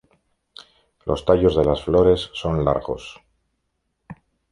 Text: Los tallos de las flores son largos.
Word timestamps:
Los 1.05 1.25
tallos 1.25 1.55
de 1.55 1.63
las 1.63 1.83
flores 1.83 2.31
son 2.33 2.65
largos. 2.65 3.21